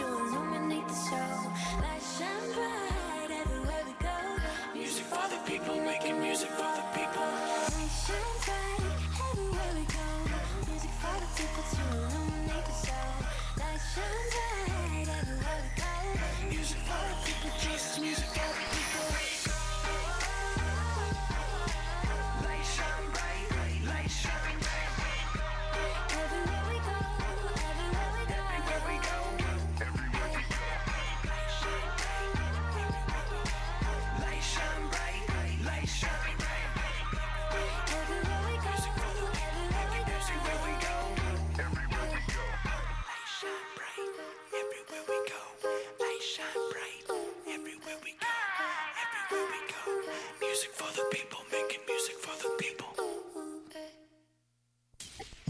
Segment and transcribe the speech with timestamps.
[0.00, 0.39] you alone.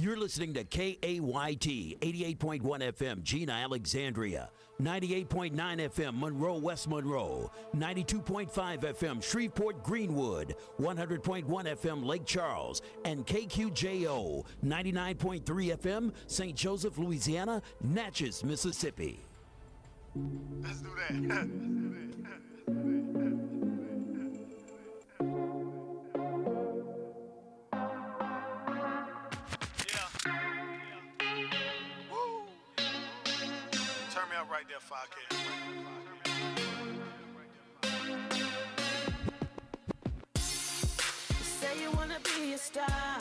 [0.00, 4.48] You're listening to KAYT 88.1 FM, Jena, Alexandria,
[4.80, 14.46] 98.9 FM, Monroe, West Monroe, 92.5 FM, Shreveport, Greenwood, 100.1 FM, Lake Charles, and KQJO,
[14.64, 16.56] 99.3 FM, St.
[16.56, 19.20] Joseph, Louisiana, Natchez, Mississippi.
[20.62, 21.10] Let's do that.
[21.28, 22.09] Let's do that.
[34.70, 35.16] there, fuck.
[41.28, 43.18] You say you wanna be a star.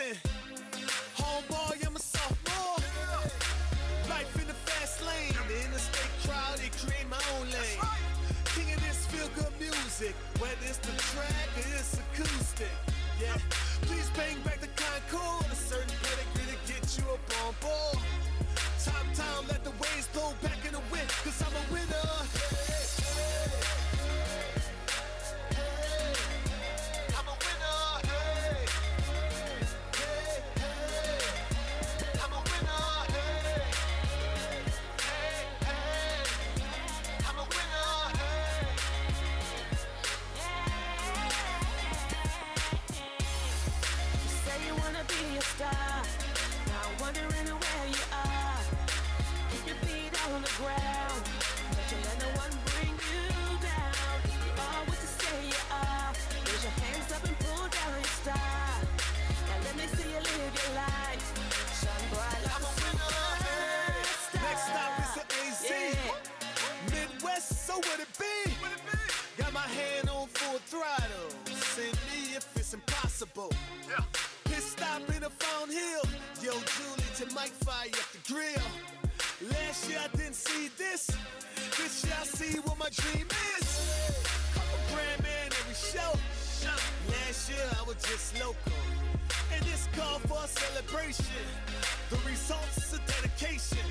[0.00, 0.16] Listen,
[1.16, 2.80] homeboy, I'm a sophomore.
[4.08, 6.56] Life in the fast lane, the interstate crowd.
[6.56, 7.80] they create my own lane.
[8.56, 12.72] King of this feel good music, whether it's the track or it's acoustic.
[13.20, 13.36] Yeah,
[13.82, 14.59] please bang back
[73.20, 73.52] invincible.
[73.88, 74.54] Yeah.
[74.54, 76.02] His stop in a phone hill.
[76.42, 79.50] Yo, Julie, to Mike, fire at the grill.
[79.50, 81.10] Last year I didn't see this.
[81.76, 83.26] This year I see what my dream
[83.58, 83.68] is.
[84.54, 86.12] Couple grand man every show.
[87.08, 88.72] Last year I was just local.
[89.54, 91.44] And this call for a celebration.
[92.10, 93.86] The results is a dedication.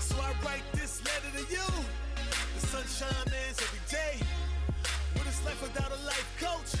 [0.00, 1.68] So I write this letter to you.
[2.54, 4.24] The sunshine man's every day.
[5.14, 6.80] What is life without a life coach?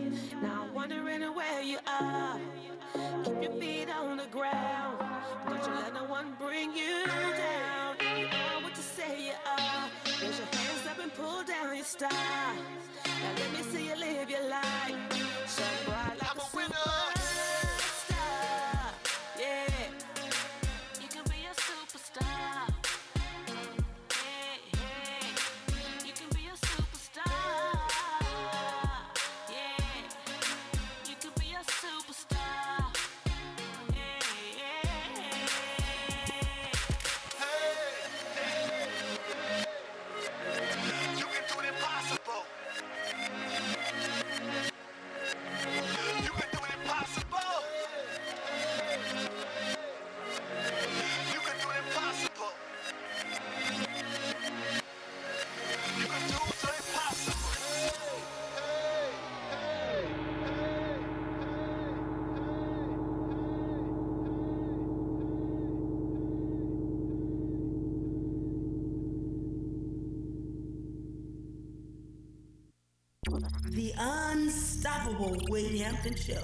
[74.83, 76.41] Unstoppable Wade Hampton Show.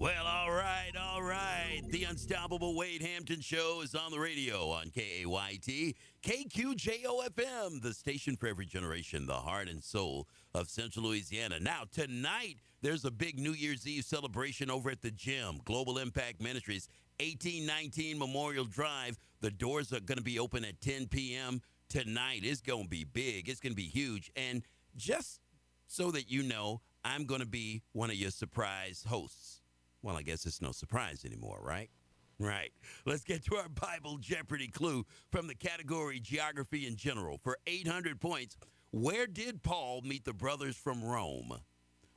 [0.00, 1.82] Well, all right, all right.
[1.88, 5.94] The Unstoppable Wade Hampton Show is on the radio on KAYT,
[6.24, 11.60] KQJOFM, the station for every generation, the heart and soul of Central Louisiana.
[11.60, 16.42] Now, tonight, there's a big New Year's Eve celebration over at the gym, Global Impact
[16.42, 16.88] Ministries,
[17.20, 19.16] 1819 Memorial Drive.
[19.42, 21.62] The doors are going to be open at 10 p.m.
[21.88, 22.40] tonight.
[22.42, 24.28] It's going to be big, it's going to be huge.
[24.34, 24.64] And
[24.96, 25.38] just
[25.86, 29.62] so that you know, I'm going to be one of your surprise hosts.
[30.02, 31.90] Well, I guess it's no surprise anymore, right?
[32.38, 32.70] Right.
[33.04, 37.38] Let's get to our Bible Jeopardy clue from the category Geography in General.
[37.42, 38.56] For 800 points,
[38.92, 41.52] where did Paul meet the brothers from Rome?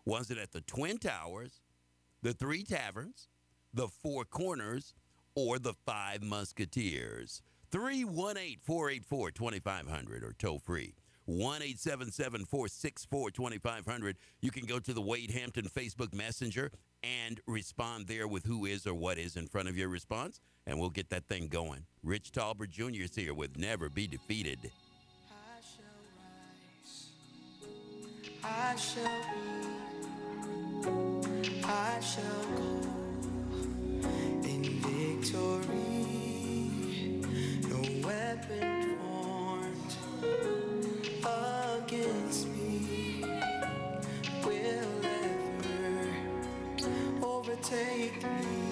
[0.06, 1.62] Was it at the Twin Towers,
[2.22, 3.30] the Three Taverns,
[3.74, 4.94] the Four Corners,
[5.36, 7.42] or the Five Musketeers?
[7.72, 10.94] 318 484 2500 or toll free
[11.26, 14.18] 1 877 464 2500.
[14.42, 16.72] You can go to the Wade Hampton Facebook Messenger
[17.04, 20.80] and respond there with who is or what is in front of your response, and
[20.80, 21.86] we'll get that thing going.
[22.04, 23.04] Rich Tolbert Jr.
[23.04, 24.72] is here with Never Be Defeated.
[25.30, 25.84] I shall
[26.84, 27.08] rise.
[28.44, 29.04] I shall
[30.84, 31.62] be.
[31.64, 32.90] I shall go
[34.48, 35.82] in victory.
[37.70, 38.81] No weapon
[47.62, 48.71] overtake me.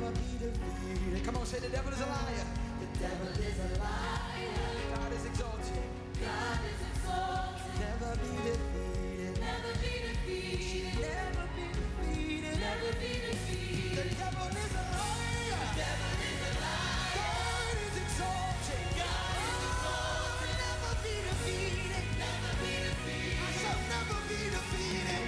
[0.00, 1.24] Never be defeated.
[1.24, 2.46] Come on, say the devil is a liar.
[2.82, 4.50] The devil is a liar.
[4.90, 5.86] God is exalted.
[6.18, 7.78] God is exalted.
[7.78, 9.38] Never be defeated.
[9.38, 10.98] Never be defeated.
[10.98, 12.58] Never be defeated.
[12.58, 13.94] Never be defeated.
[13.94, 15.62] The devil is a liar.
[15.62, 17.14] The devil is a liar.
[17.14, 18.84] God is exalted.
[18.98, 20.54] God is exalted.
[20.58, 22.06] Never be defeated.
[22.18, 23.46] Never be defeated.
[23.46, 25.23] I shall never be defeated.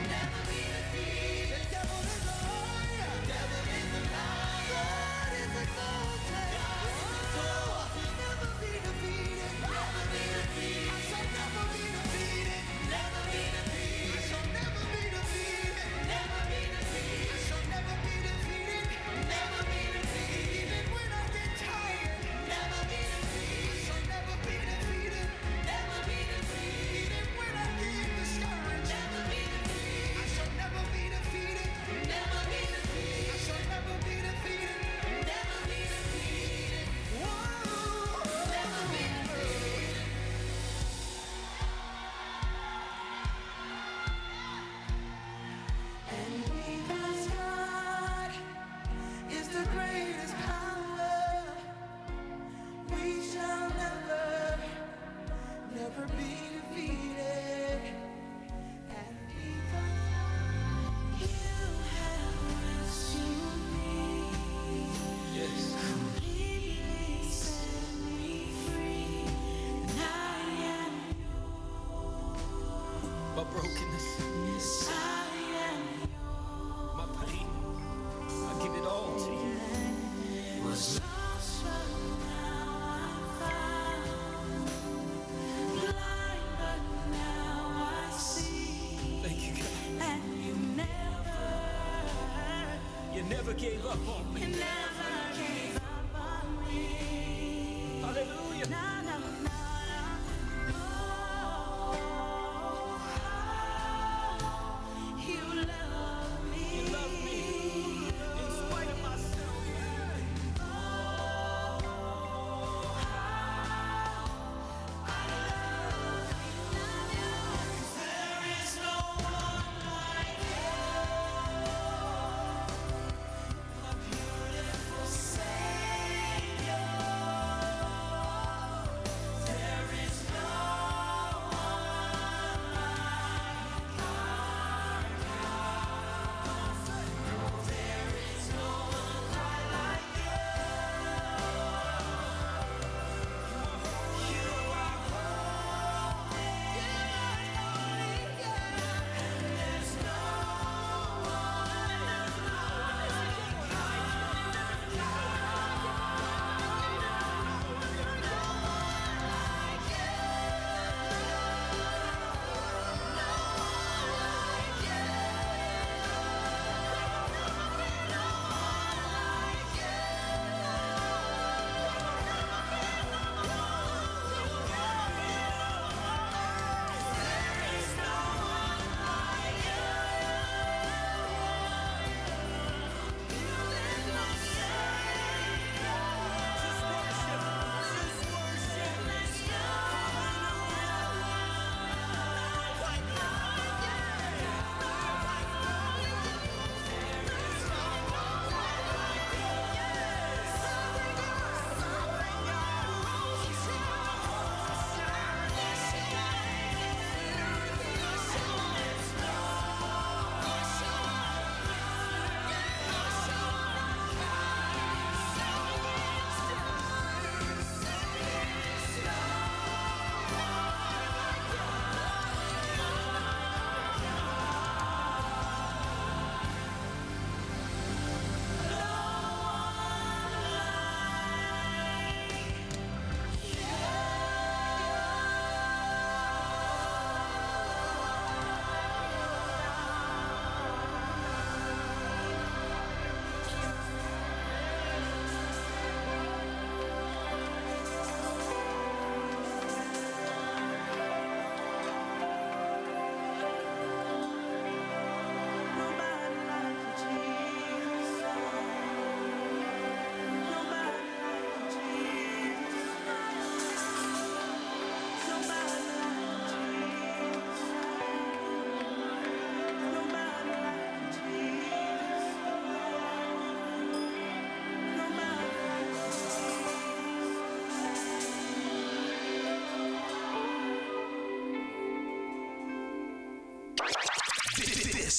[93.66, 94.42] gave up on.
[94.42, 94.86] And now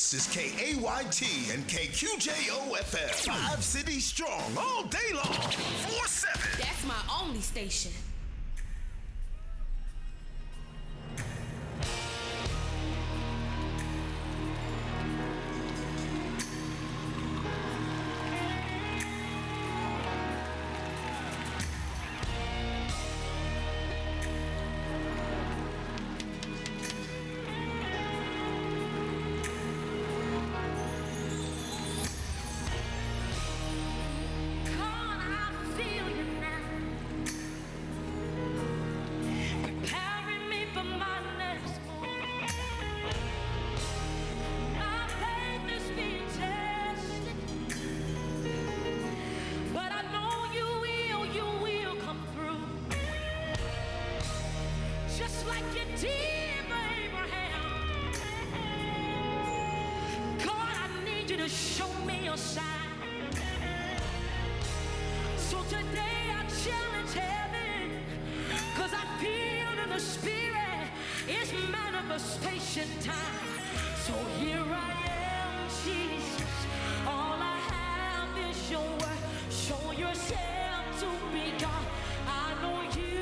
[0.09, 3.29] This is KAYT and KQJOFM.
[3.29, 5.25] Five cities strong all day long.
[5.25, 6.41] 4 7.
[6.57, 7.91] That's my only station.
[80.99, 81.85] to be gone.
[82.27, 83.16] I know you.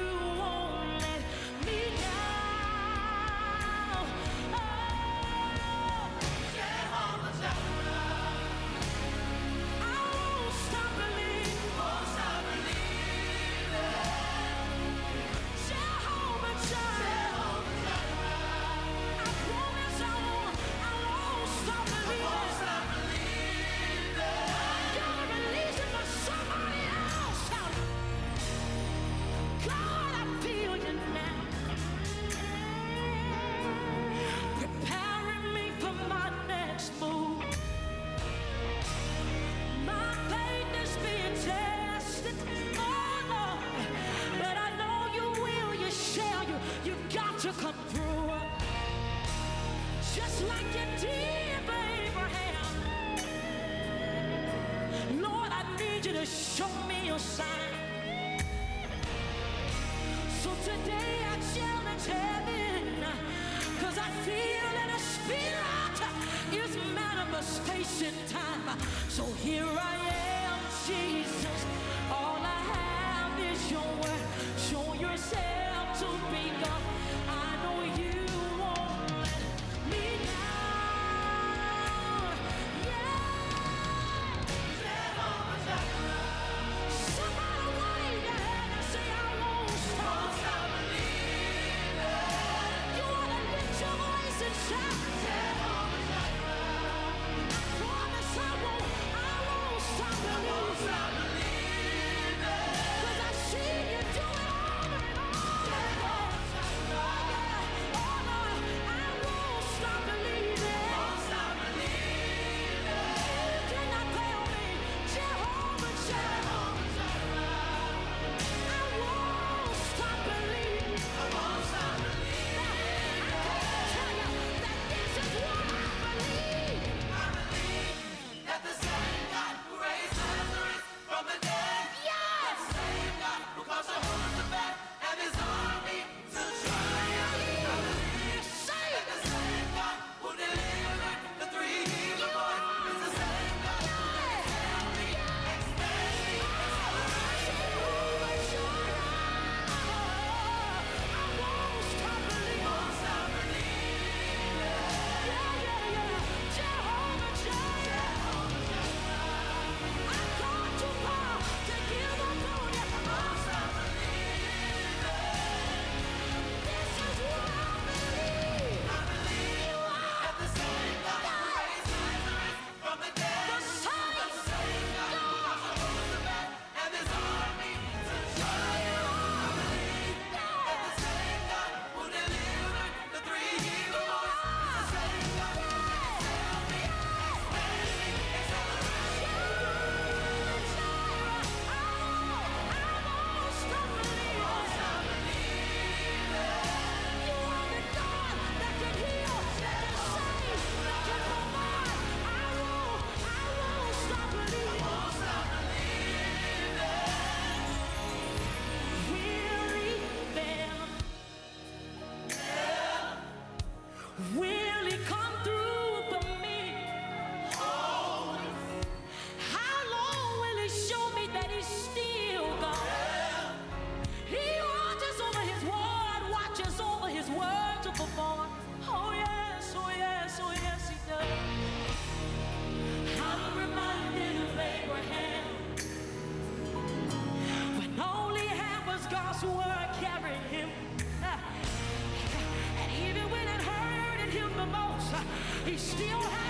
[245.85, 246.44] Still had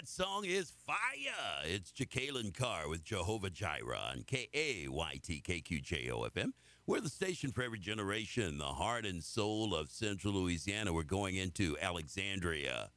[0.00, 1.62] that song is fire.
[1.66, 6.54] It's Jekalyn Carr with Jehovah Jireh on K-A-Y-T K-Q-J-O-F-M.
[6.86, 10.94] We're the station for every generation, the heart and soul of Central Louisiana.
[10.94, 12.88] We're going into Alexandria,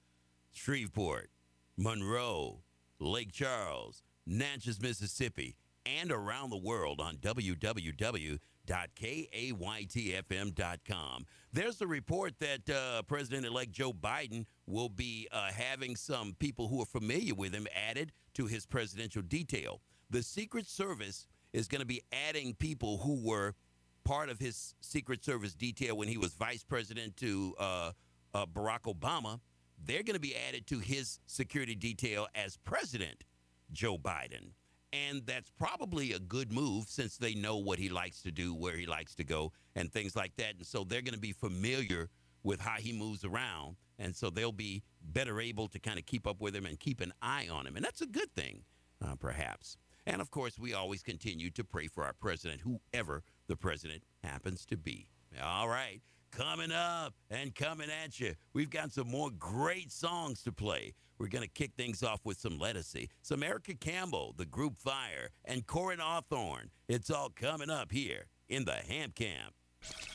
[0.53, 1.29] Shreveport,
[1.75, 2.61] Monroe,
[2.99, 7.17] Lake Charles, Natchez, Mississippi, and around the world on
[8.67, 11.25] www.kaytfm.com.
[11.51, 16.67] There's a report that uh, President elect Joe Biden will be uh, having some people
[16.67, 19.81] who are familiar with him added to his presidential detail.
[20.09, 23.53] The Secret Service is going to be adding people who were
[24.03, 27.91] part of his Secret Service detail when he was vice president to uh,
[28.33, 29.39] uh, Barack Obama.
[29.85, 33.23] They're going to be added to his security detail as president,
[33.71, 34.51] Joe Biden.
[34.93, 38.77] And that's probably a good move since they know what he likes to do, where
[38.77, 40.55] he likes to go, and things like that.
[40.55, 42.09] And so they're going to be familiar
[42.43, 43.77] with how he moves around.
[43.97, 47.01] And so they'll be better able to kind of keep up with him and keep
[47.01, 47.75] an eye on him.
[47.75, 48.63] And that's a good thing,
[49.03, 49.77] uh, perhaps.
[50.05, 54.65] And of course, we always continue to pray for our president, whoever the president happens
[54.67, 55.07] to be.
[55.41, 56.01] All right.
[56.35, 60.95] Coming up and coming at you, we've got some more great songs to play.
[61.19, 65.29] We're going to kick things off with some Lettucey, some Erica Campbell, the group Fire,
[65.45, 66.71] and Koryn Hawthorne.
[66.87, 69.53] It's all coming up here in the Ham Camp.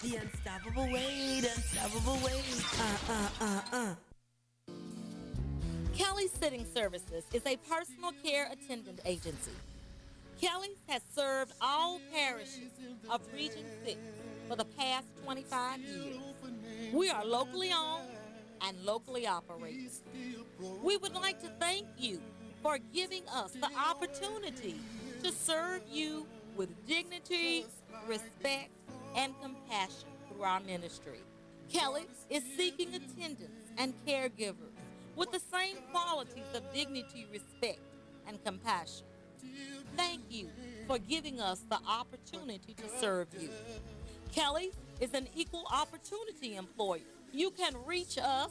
[0.03, 2.65] The unstoppable Wade, unstoppable Wade.
[2.81, 4.75] Uh, uh, uh, uh.
[5.95, 9.53] Kelly Sitting Services is a personal care attendant agency.
[10.41, 12.73] Kelly's has served all parishes
[13.09, 13.99] of Region 6
[14.49, 16.17] for the past 25 years.
[16.93, 18.09] We are locally owned
[18.67, 19.91] and locally operated.
[20.83, 22.21] We would like to thank you
[22.63, 24.77] for giving us the opportunity
[25.23, 27.67] to serve you with dignity,
[28.07, 28.71] respect,
[29.15, 31.21] and compassion through our ministry.
[31.71, 34.55] Kelly is seeking attendants and caregivers
[35.15, 37.81] with the same qualities of dignity, respect,
[38.27, 39.05] and compassion.
[39.97, 40.49] Thank you
[40.87, 43.51] for giving us the opportunity to serve you.
[44.33, 47.01] Kelly is an equal opportunity employer.
[47.33, 48.51] You can reach us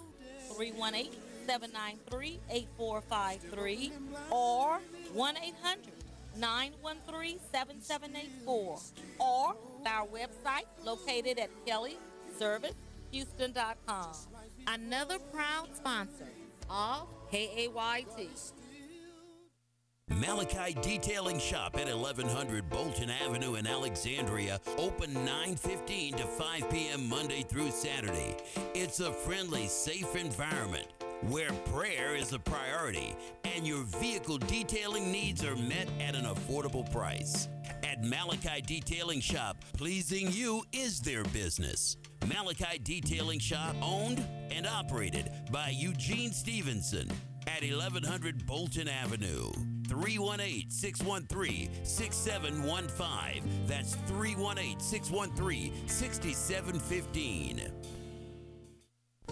[0.55, 1.11] 318
[1.45, 3.91] 793 8453
[4.29, 4.79] or
[5.13, 5.93] 1 800
[6.37, 8.79] 913 7784
[9.19, 14.13] or our website located at kellyservicehouston.com.
[14.67, 16.27] Another proud sponsor
[16.69, 18.51] of KAYT.
[20.09, 27.07] Malachi Detailing Shop at 1100 Bolton Avenue in Alexandria, open 9:15 to 5 p.m.
[27.07, 28.35] Monday through Saturday.
[28.73, 30.87] It's a friendly, safe environment
[31.21, 36.89] where prayer is a priority and your vehicle detailing needs are met at an affordable
[36.91, 37.47] price.
[37.83, 41.97] At Malachi Detailing Shop, pleasing you is their business.
[42.27, 47.09] Malachi Detailing Shop owned and operated by Eugene Stevenson
[47.47, 49.51] at 1100 Bolton Avenue.
[49.87, 53.67] 318 613 6715.
[53.67, 57.71] That's 318 613 6715.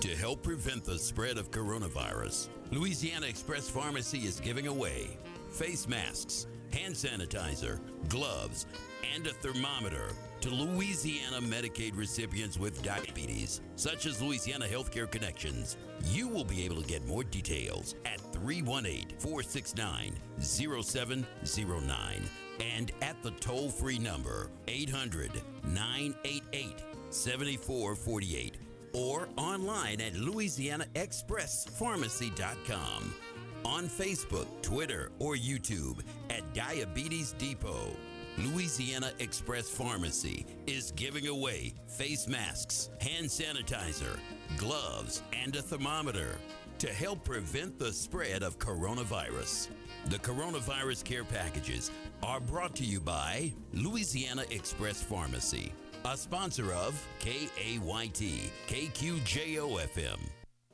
[0.02, 5.18] To help prevent the spread of coronavirus, Louisiana Express Pharmacy is giving away
[5.50, 8.66] face masks, hand sanitizer, gloves,
[9.16, 10.10] and a thermometer
[10.42, 15.78] to Louisiana Medicaid recipients with diabetes, such as Louisiana Healthcare Connections.
[16.06, 22.22] You will be able to get more details at 318 469 0709
[22.60, 25.32] and at the toll free number 800
[25.64, 28.58] 988 7448
[28.94, 33.14] or online at LouisianaExpressPharmacy.com.
[33.66, 37.90] On Facebook, Twitter, or YouTube at Diabetes Depot.
[38.38, 44.20] Louisiana Express Pharmacy is giving away face masks, hand sanitizer,
[44.58, 46.36] gloves, and a thermometer
[46.80, 49.70] to help prevent the spread of coronavirus.
[50.08, 51.92] The coronavirus care packages
[52.24, 55.72] are brought to you by Louisiana Express Pharmacy.
[56.04, 60.20] a sponsor of KAYT, KQJO FM.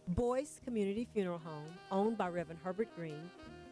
[0.09, 3.29] Boyce Community Funeral Home, owned by Reverend Herbert Green,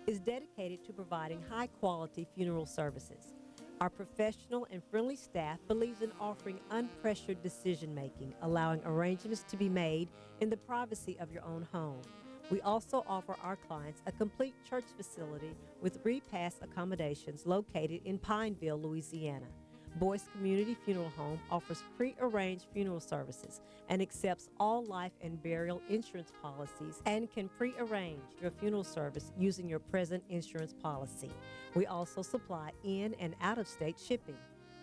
[0.08, 3.34] is dedicated to providing high quality funeral services.
[3.82, 9.70] Our professional and friendly staff believes in offering unpressured decision making, allowing arrangements to be
[9.70, 10.10] made
[10.42, 12.02] in the privacy of your own home.
[12.52, 18.82] We also offer our clients a complete church facility with repass accommodations located in Pineville,
[18.82, 19.48] Louisiana.
[19.96, 26.32] Boyce Community Funeral Home offers pre-arranged funeral services and accepts all life and burial insurance
[26.42, 31.32] policies and can pre-arrange your funeral service using your present insurance policy.
[31.76, 34.38] We also supply in and out of state shipping.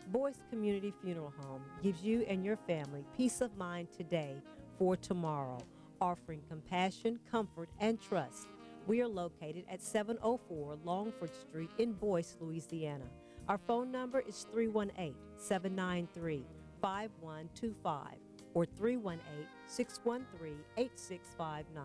[0.09, 4.37] Boyce Community Funeral Home gives you and your family peace of mind today
[4.79, 5.59] for tomorrow,
[6.01, 8.49] offering compassion, comfort, and trust.
[8.87, 13.07] We are located at 704 Longford Street in Boyce, Louisiana.
[13.49, 16.45] Our phone number is 318 793
[16.83, 18.07] 5125
[18.55, 21.85] or 318 613 8659.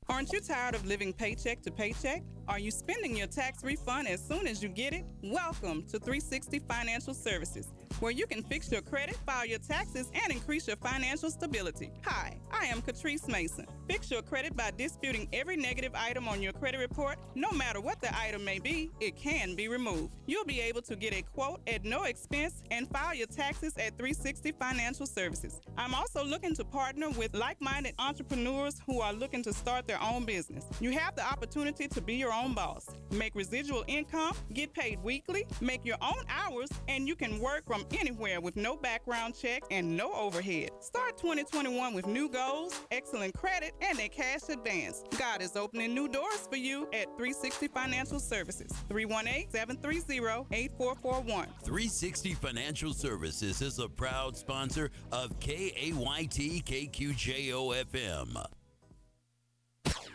[0.08, 2.22] Aren't you tired of living paycheck to paycheck?
[2.48, 5.04] Are you spending your tax refund as soon as you get it?
[5.24, 10.32] Welcome to 360 Financial Services, where you can fix your credit, file your taxes, and
[10.32, 11.90] increase your financial stability.
[12.04, 13.66] Hi, I am Catrice Mason.
[13.90, 17.18] Fix your credit by disputing every negative item on your credit report.
[17.34, 20.14] No matter what the item may be, it can be removed.
[20.28, 23.98] You'll be able to get a quote at no expense and file your taxes at
[23.98, 25.62] 360 Financial Services.
[25.80, 29.95] I'm also looking to partner with like minded entrepreneurs who are looking to start their
[30.02, 30.66] own business.
[30.80, 35.46] You have the opportunity to be your own boss, make residual income, get paid weekly,
[35.62, 39.96] make your own hours, and you can work from anywhere with no background check and
[39.96, 40.70] no overhead.
[40.80, 45.04] Start 2021 with new goals, excellent credit, and a cash advance.
[45.18, 51.48] God is opening new doors for you at 360 Financial Services, 318 730 8441.
[51.64, 58.46] 360 Financial Services is a proud sponsor of KAYT KQJO FM.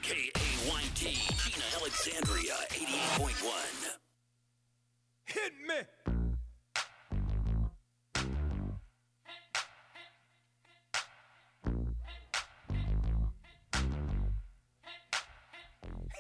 [0.02, 0.32] KAYT,
[0.96, 3.52] Jena Alexandria, 88.1.
[5.26, 5.74] Hit me.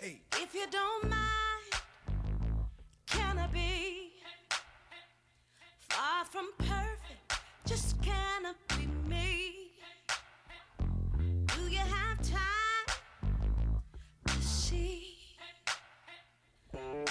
[0.00, 0.22] Hey.
[0.36, 1.20] If you don't mind,
[3.06, 4.12] can I be
[5.88, 7.40] far from perfect?
[7.66, 8.69] Just can I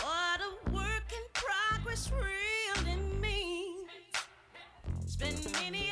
[0.01, 3.89] what a work in progress really means?
[5.05, 5.88] Spend many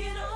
[0.00, 0.29] Get know.